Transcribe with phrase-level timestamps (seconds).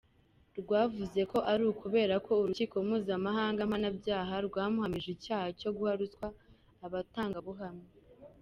[0.59, 6.27] Rwavuze ko ari ukubera ko urukiko mpuzamahanga mpanabyaha rwamuhamije icyaha cyo guha ruswa
[6.85, 7.89] abatangabuhamya.